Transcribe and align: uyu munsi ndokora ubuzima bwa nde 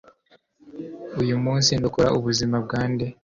uyu 1.21 1.35
munsi 1.43 1.69
ndokora 1.79 2.09
ubuzima 2.17 2.55
bwa 2.65 2.81
nde 2.91 3.05